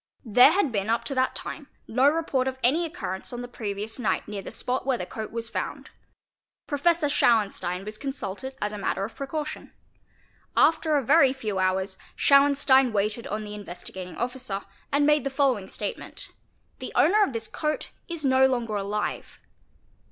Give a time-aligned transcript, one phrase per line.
[0.25, 3.99] There had been up to that time no report of any occurrence on the previous
[3.99, 5.91] night near the spot where the coat was found.
[6.65, 10.57] Professor Schauenstein was consulted as a matter of 588 TRACES oF BLOOD precaution.
[10.81, 15.29] After a very few hours Schauenstein waited on the In vestigating Officer and made the
[15.29, 16.29] following statement:
[16.79, 19.37] the owner of this coat is no longer alive.